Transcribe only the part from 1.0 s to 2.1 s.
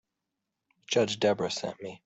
Debra sent me.